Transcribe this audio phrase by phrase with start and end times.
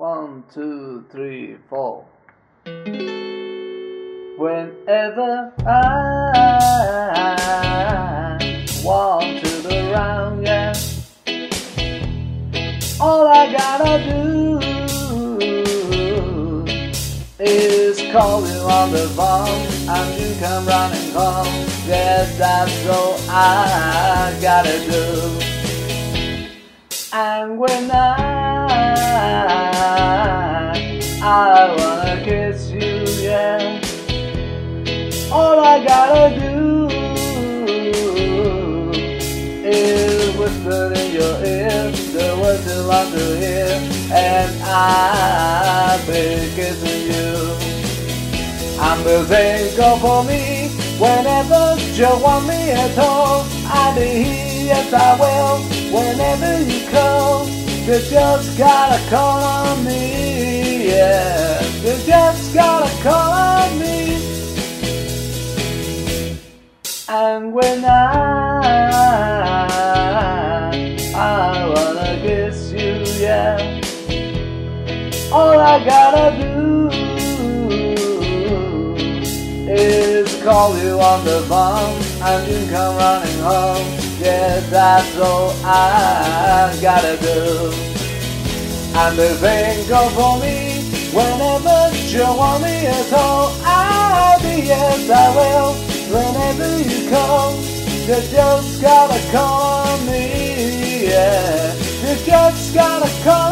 [0.00, 2.06] One, two, three, four.
[4.38, 5.76] Whenever I
[8.82, 10.72] walk to the round, yeah,
[12.98, 14.58] all I gotta do
[17.38, 21.66] is call you on the phone and you come running home.
[21.86, 25.59] Yeah, that's all I gotta do.
[35.70, 36.88] I gotta do
[39.64, 43.78] is whisper in your ear the words you want to hear,
[44.10, 47.30] and I'll be kissing you.
[48.80, 53.46] I'm the go for me whenever you want me at all.
[53.66, 55.58] I'll be here, yes I will.
[55.96, 57.48] Whenever you call,
[57.86, 61.62] you just gotta call on me, yeah.
[61.84, 63.59] You just gotta call on me.
[67.70, 67.92] And I
[71.14, 73.80] I wanna kiss you, yeah.
[75.30, 76.90] All I gotta do
[79.70, 83.86] is call you on the phone and you come running home.
[84.18, 87.70] Yeah, that's all I gotta do.
[88.98, 90.56] And the thing go for me
[91.14, 93.54] whenever you want me at all.
[93.62, 95.90] I'll be yes, I will.
[96.10, 97.08] Whenever you
[98.10, 101.06] you just gotta call on me.
[101.06, 103.49] Yeah, you just gotta call